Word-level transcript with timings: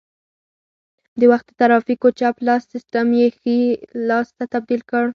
د 1.19 1.21
وخت 1.31 1.47
د 1.49 1.53
ترافیکو 1.61 2.07
چپ 2.19 2.35
لاس 2.47 2.61
سیسټم 2.73 3.07
یې 3.19 3.27
ښي 3.39 3.57
لاس 4.09 4.27
ته 4.37 4.43
تبدیل 4.53 4.81
کړ 4.91 5.03